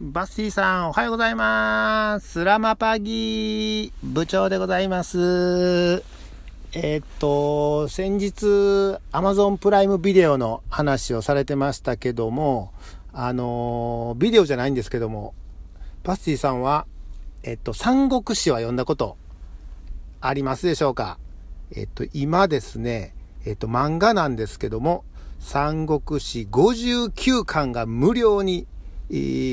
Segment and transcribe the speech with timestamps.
[0.00, 2.28] バッシーさん、おはようございます。
[2.28, 6.02] スラマパギー部長でございます。
[6.72, 12.72] えーっと、先日、アマゾンプライムビデオの話をされてましたけども、
[13.12, 15.32] あのビデオじゃないんですけども、
[16.02, 16.86] バッシーさんは、
[17.44, 19.16] えっと、三国志は読んだこと
[20.20, 21.18] ありますでしょうか？
[21.70, 23.14] えっと、今ですね、
[23.46, 25.04] えっと、漫画なんですけども、
[25.38, 28.66] 三国志59巻が無料に、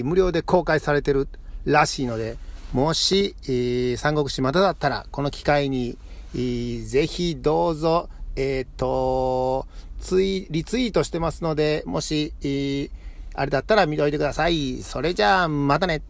[0.04, 1.28] 無料で公開されてる
[1.66, 2.38] らしいので、
[2.74, 3.36] もし、
[3.98, 5.98] 三国志まだだったら、この機会に、
[6.34, 9.68] ぜひどうぞ、えっ、と、
[10.00, 12.34] ツイ、リツイートしてますので、もし、
[13.34, 14.82] あれだったら見といてください。
[14.82, 16.02] それじゃあ、またね。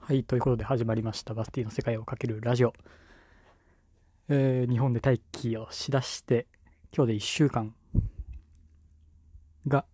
[0.00, 2.72] はい、ということで始まりましたバスティの世界をかけるラジオ。
[4.28, 6.46] えー日本で待機をしだして、
[6.94, 7.74] 今日で1週間
[9.66, 9.84] が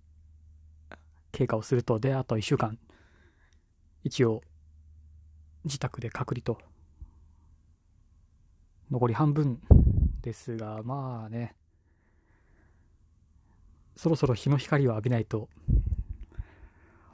[1.36, 2.78] 経過をすると、で、あと1週間、
[4.04, 4.40] 一応、
[5.64, 6.56] 自宅で隔離と、
[8.90, 9.60] 残り半分
[10.22, 11.54] ですが、まあね、
[13.96, 15.50] そろそろ日の光を浴びないと、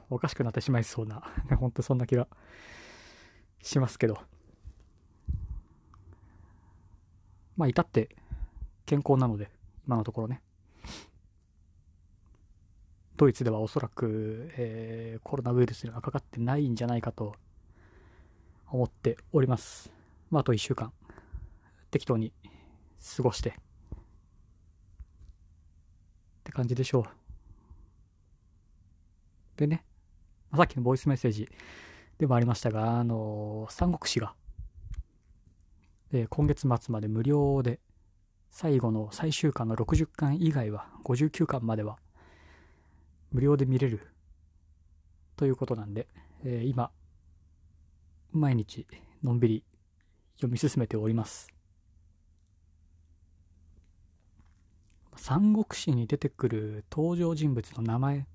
[0.09, 1.21] おかしくなってしまいそうな、
[1.59, 2.29] 本当そんな気が
[3.61, 4.21] しますけど。
[7.57, 8.15] まあ、至って
[8.85, 9.51] 健康なので、
[9.85, 10.41] 今のところね。
[13.15, 17.35] ドイツではおそらく、えーコロナウイルスにはかかってないんじゃないかと
[18.67, 19.91] 思っております。
[20.31, 20.91] まあ、あと1週間、
[21.91, 22.33] 適当に
[23.15, 23.53] 過ごして、っ
[26.43, 27.03] て感じでしょう。
[29.57, 29.85] でね、
[30.55, 31.47] さっきのボイスメッセージ
[32.17, 34.33] でもありましたが、あの三国志が、
[36.11, 37.79] えー今月末まで無料で、
[38.49, 41.97] 最後の最終巻の60巻以外は、59巻までは、
[43.33, 43.99] 無料で見れる、
[45.35, 46.07] ということなんで、
[46.45, 46.91] えー今、
[48.31, 48.85] 毎日、
[49.23, 49.63] のんびり
[50.35, 51.49] 読み進めております。
[55.15, 58.27] 三国志に出てくる登場人物の名前、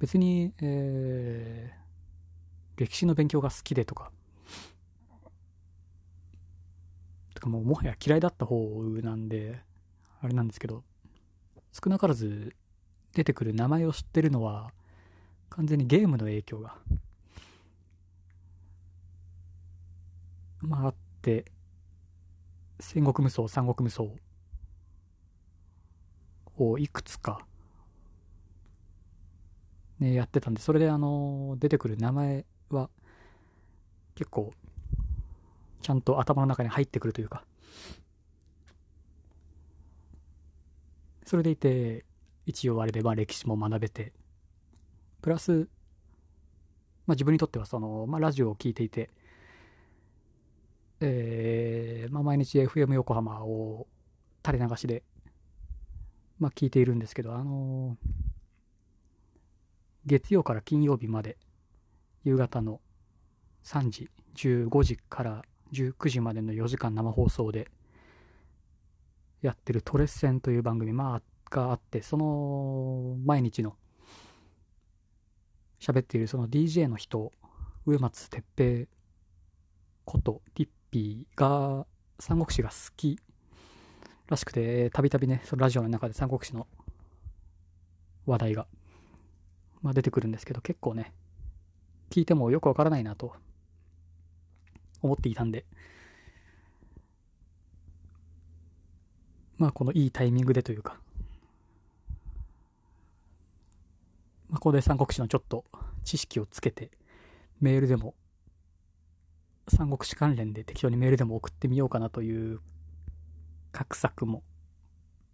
[0.00, 1.82] 別に、えー
[2.74, 4.10] 歴史の勉強が好きでとか、
[7.34, 9.60] とかもうもはや嫌いだった方なんで、
[10.22, 10.82] あれなんですけど、
[11.72, 12.56] 少なからず
[13.14, 14.72] 出てくる名前を知ってるのは、
[15.50, 16.76] 完全にゲームの影響が、
[20.60, 21.44] まああって、
[22.80, 24.04] 戦国無双、三国無双
[26.56, 27.46] をいくつか、
[29.98, 32.88] ね、やってたんで、それであの、出てくる名前は、
[34.14, 34.52] 結構、
[35.80, 37.44] ちゃんと頭の中に入ってくるというか、
[41.24, 42.04] それでいて、
[42.46, 44.12] 一応あれでまあ歴史も学べて、
[45.20, 45.68] プラス、
[47.06, 49.10] まあ自分にとってはその、まあラジオを聞いていて、
[51.00, 53.86] えーまあ毎日 FM 横浜を
[54.44, 55.02] 垂れ流しで、
[56.38, 57.96] まあ聞いているんですけど、あの
[60.04, 61.36] 月曜から金曜日まで
[62.24, 62.80] 夕方の
[63.64, 65.42] 3時15時から
[65.72, 67.70] 19時までの4時間生放送で
[69.40, 73.76] やってるトレッセンという番組、まあ、があってその毎日の
[75.80, 77.32] 喋っているその DJ の人
[77.86, 78.86] 植松哲平
[80.04, 81.86] ことリッピーが
[82.18, 83.18] 三国志が好き
[84.28, 86.66] らしくてたびたびねそのラジオの中で三国志の
[88.26, 88.66] 話題が
[89.82, 91.12] まあ、出てくるんですけど、結構ね、
[92.10, 93.34] 聞いてもよくわからないなと
[95.02, 95.64] 思っていたんで、
[99.58, 101.00] まあ、このいいタイミングでというか、
[104.52, 105.64] まあ、ここで三国志のちょっと
[106.04, 106.90] 知識をつけて、
[107.60, 108.14] メールでも、
[109.66, 112.60] 三国志関連で適当にメールでも送ってみようかなという
[113.72, 114.42] 画策も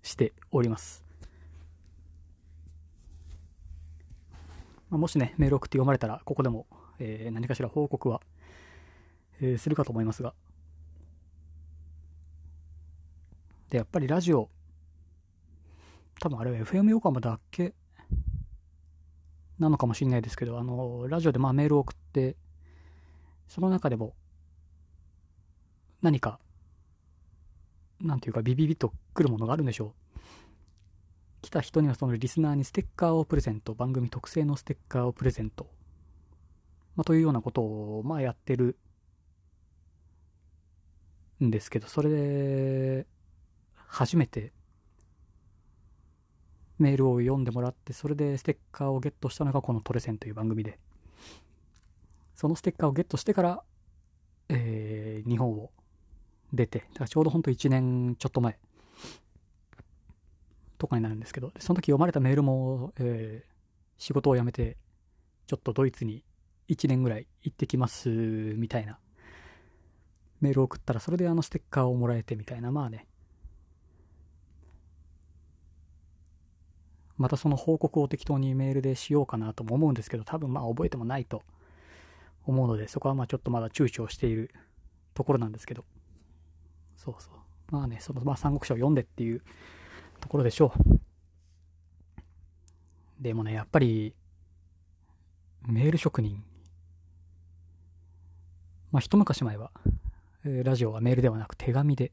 [0.04, 1.04] しております。
[4.88, 6.68] まあ、もしね、メール送って読まれたら、ここでも、
[7.00, 8.20] えー何かしら報告は、
[9.40, 10.32] えーするかと思いますが。
[13.68, 14.48] で、やっぱりラジオ、
[16.20, 17.74] 多分あれは FM 横浜だけ
[19.58, 22.36] なのかもしれないですけど、あの、ラジオでまあメールを送って、
[23.48, 24.14] その中でも、
[26.02, 26.38] 何か、
[28.00, 30.20] なんていうかビビビとくるものがあるんでしょう。
[31.42, 35.68] 来た人にはそのリスナーにステッカーをプレゼント、番組特製のステッカーをプレゼント、
[36.94, 38.76] まあ、というようなことを、まあ、やってる
[41.42, 43.06] んですけど、それで、
[43.86, 44.52] 初めて、
[46.78, 50.78] メールを読んでもらって、それでステッカーをゲットしたのがこのトレセンという番組で、
[52.34, 53.62] そのステッカーをゲットしてから、
[54.48, 55.70] えー日本を
[56.52, 58.58] 出て、だからちょうどほんと1年ちょっと前
[60.78, 63.58] とかになるんですけど、その時読まれたメールも、えー
[64.00, 64.76] 仕事を辞めて、
[65.48, 66.22] ちょっとドイツに
[66.68, 69.00] 1年ぐらい行ってきます、みたいな
[70.40, 73.07] メールを送ったら、それであのステッカーをもらえてみたいな、まあね。
[77.18, 81.42] またその報告を適当にメールでしようかなとも思うんですけど、多分まあ覚えてもないと
[82.46, 84.50] 思うので、そこはまあちょっとまだ躊躇している
[85.14, 85.84] ところなんですけど。
[86.96, 87.34] そうそう。
[87.70, 89.42] まあね、そのまあ三国志を読んでっていう
[90.20, 90.98] ところでしょう。
[93.20, 94.14] でもね、やっぱり、
[95.66, 96.44] メール職人。
[98.92, 99.72] まあ一昔前は、
[100.44, 102.12] ラジオはメールではなく手紙で、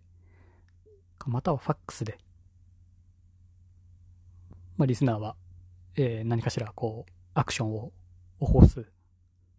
[1.27, 2.17] またはファックスで、
[4.77, 5.35] まあリスナーは、
[5.95, 7.91] えー何かしらこう、アクションを
[8.39, 8.85] 起こす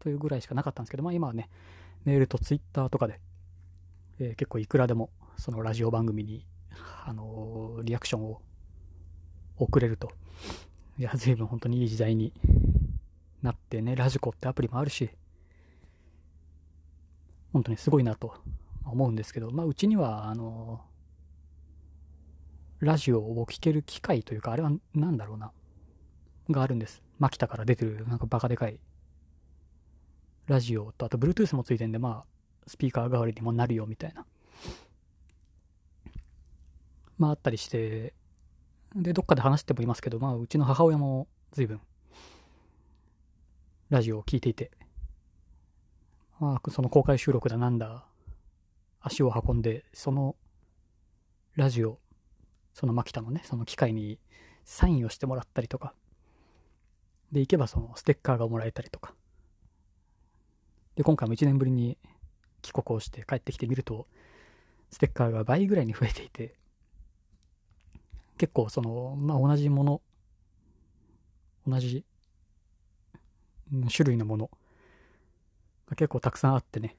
[0.01, 1.49] というぐらいしかなかったんですけど、まあ今はね、
[2.05, 3.21] メールとツイッターとかで、
[4.19, 6.47] えー結構いくらでもそのラジオ番組に、
[7.05, 8.41] あのーリアクションを
[9.59, 10.11] 送れると。
[10.99, 12.33] いや、随分本当にいい時代に
[13.43, 15.11] なってね、ラジコってアプリもあるし、
[17.53, 18.35] 本当にすごいなと
[18.85, 20.96] 思うんですけど、まあうちには、あのー
[22.81, 25.53] ラジオを聴ける機械というか、あれは何だろうな、
[26.51, 27.03] があるんです。
[27.19, 28.79] マキタから出てる、なんかバカでかい
[30.47, 32.37] ラジオと、あと Bluetooth もついてんで、まあ、
[32.67, 34.27] スピーカー代わりにもなるよみたいな。
[37.19, 38.15] まああったりして、
[38.95, 41.81] で、どっかで話してもいますけど、まあうちの母親も随分、
[43.89, 44.71] ラジオを聞いていて、
[46.39, 48.05] まあその公開収録だなんだ、
[49.01, 50.37] 足を運んで、その
[51.55, 51.99] ラジオ、
[52.77, 54.19] そのマキタのね、その機械に
[54.67, 55.95] サインをしてもらったりとか、
[57.33, 59.15] で、行けばそのステッカーがもらえたりとか。
[60.95, 61.97] で、今回も1年ぶりに
[62.61, 64.07] 帰国をして帰ってきてみると、
[64.91, 66.55] ステッカーが倍ぐらいに増えていて、
[68.37, 70.03] 結構その、まあ、同じもの、
[71.67, 72.05] 同じ
[73.91, 74.51] 種類のもの
[75.93, 76.95] 結構たくさんあってね。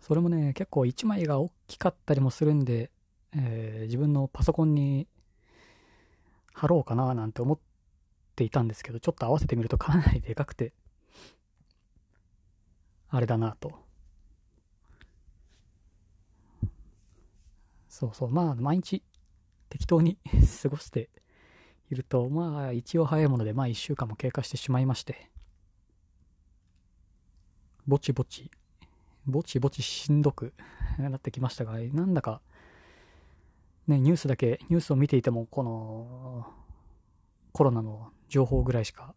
[0.00, 2.92] それもね、結構1枚が大きかったりもするんで、
[3.36, 5.06] えー自分のパソコンに
[6.54, 7.58] 貼ろうかななんて思っ
[8.36, 10.72] ていたんですけど、ちょっと合わせてみるとかなりでかくて、
[13.10, 13.84] あれだなと。
[17.88, 19.02] そうそう、まあ、毎日
[19.68, 20.18] 適当に
[20.62, 21.10] 過ごして
[21.90, 25.30] いると、まあ、一応早いもので、まあ、一週間も経過してしまいまして、
[27.86, 28.50] ぼちぼち、
[29.26, 30.54] ぼちぼちしんどく
[30.98, 32.40] なってきましたが、なんだか、
[33.86, 36.46] ね、ニュースだけ、ニュースを見ていても、この、
[37.52, 39.14] コロナの情報ぐらいしか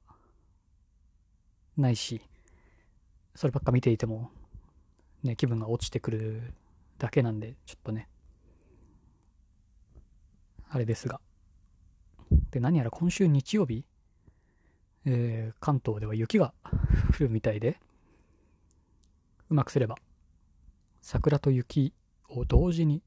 [1.77, 2.21] ないし、
[3.33, 4.29] そればっか見ていても、
[5.23, 6.53] ね、気分が落ちてくる
[6.97, 8.09] だけなんで、ちょっとね、
[10.69, 11.21] あれですが。
[12.51, 13.85] で、何やら今週日曜日、
[15.05, 16.53] えー関東では雪が
[17.17, 17.79] 降るみたいで、
[19.49, 19.95] うまくすれば、
[21.01, 21.93] 桜と雪
[22.29, 23.01] を同時に、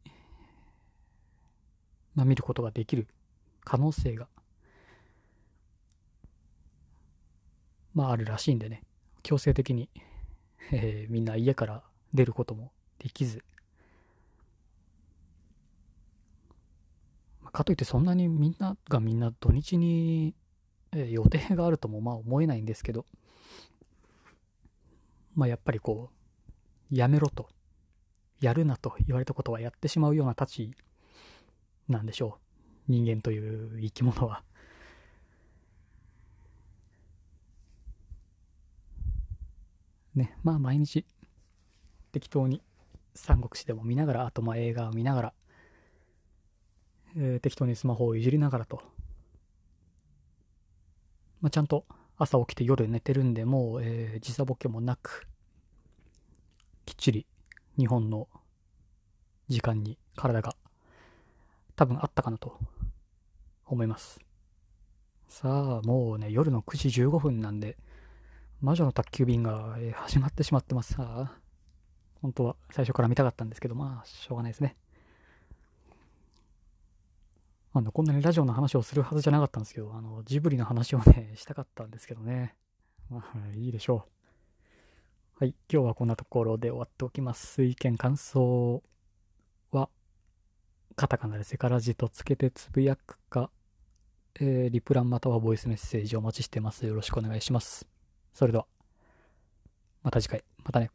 [2.15, 3.07] まあ、見ることができる
[3.65, 4.29] 可能性が、
[7.95, 8.83] まああるらしいんでね、
[9.23, 9.89] 強制的に、
[10.73, 11.83] えーみんな家から
[12.15, 13.43] 出ることもできず、
[17.53, 20.35] かといってそんなにみんながみんな土日に、
[20.93, 23.07] えー予定があるともまあ思えないんですけど、
[25.35, 26.11] まあやっぱりこ
[26.93, 27.49] う、やめろと、
[28.41, 30.73] やるなと言われたことはやってしまうようなたち
[31.91, 32.39] なんでしょ
[32.89, 32.93] う。
[32.93, 33.39] 人間とい
[33.77, 34.43] う生き物は。
[40.15, 41.05] ね、まあ毎日
[42.13, 42.63] 適当に
[43.15, 45.33] 三国志でも見ながら、あとまあ映画を見ながら、
[47.17, 48.83] えー適当にスマホをいじりながらと、
[51.41, 55.27] まあ、ちゃんと朝起きて夜寝てるんで、もう、えー時差ボケもなく、
[56.87, 57.27] きっちり
[57.77, 58.29] 日本の
[59.49, 60.55] 時間に体が
[61.81, 62.59] 多分あったかなと
[63.65, 64.21] 思います。
[65.29, 67.79] さあ、もうね、夜の9時15分なんで、
[68.61, 70.93] 魔女の宅急便が、始まってしまってます。
[70.93, 71.33] さあ、
[72.21, 74.77] 本当は最初から見たかったんですけど、まあ、しょうがないですね。
[77.73, 82.57] あの、こんなにラジオの話をするはずじゃなかったんですけど、あの、ジブリの話をね、したかったんですけどね。
[83.09, 85.45] まあ、いいでしょう。
[85.45, 87.63] はい、今日はこんなところで終わっておきます。
[87.63, 88.83] 意見、感想、
[91.01, 93.49] カタカナでセカラジとつけてつぶやくか、
[94.39, 96.85] えーリプランまたはボイスメッセージお待ちしてます。
[96.85, 97.89] よろしくお願いします。
[98.35, 98.67] それでは、
[100.03, 100.45] また次回。
[100.63, 100.91] またね。